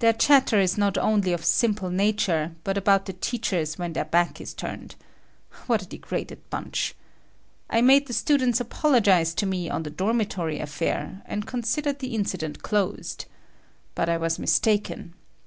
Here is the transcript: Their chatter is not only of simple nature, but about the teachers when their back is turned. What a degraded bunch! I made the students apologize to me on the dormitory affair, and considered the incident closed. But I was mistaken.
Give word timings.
Their 0.00 0.12
chatter 0.12 0.60
is 0.60 0.76
not 0.76 0.98
only 0.98 1.32
of 1.32 1.42
simple 1.42 1.88
nature, 1.88 2.54
but 2.64 2.76
about 2.76 3.06
the 3.06 3.14
teachers 3.14 3.78
when 3.78 3.94
their 3.94 4.04
back 4.04 4.38
is 4.38 4.52
turned. 4.52 4.94
What 5.66 5.80
a 5.80 5.86
degraded 5.86 6.40
bunch! 6.50 6.94
I 7.70 7.80
made 7.80 8.06
the 8.06 8.12
students 8.12 8.60
apologize 8.60 9.32
to 9.36 9.46
me 9.46 9.70
on 9.70 9.82
the 9.82 9.88
dormitory 9.88 10.58
affair, 10.60 11.22
and 11.24 11.46
considered 11.46 12.00
the 12.00 12.14
incident 12.14 12.62
closed. 12.62 13.24
But 13.94 14.10
I 14.10 14.18
was 14.18 14.38
mistaken. 14.38 15.14